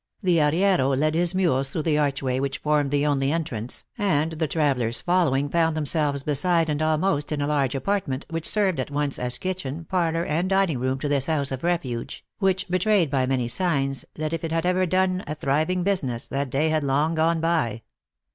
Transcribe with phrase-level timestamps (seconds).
[0.23, 4.47] The arriero led his mules through the archway which formed the only entrance, and the
[4.47, 8.89] travelers folio wing found themselves beside and almost in a large apartment, which served at
[8.89, 13.27] once as kitchen, parlor and dining room to this house of refuge, which betrayed by
[13.27, 17.13] many signs, that if it had ever done a thriving business, that day had long
[17.13, 17.83] gone by.